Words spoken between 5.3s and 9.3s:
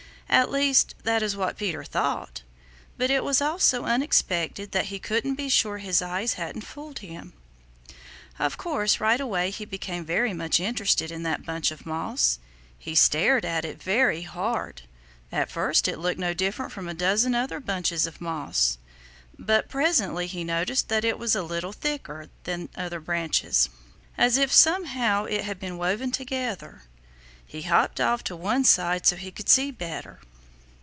be sure his eyes hadn't fooled him. Of course, right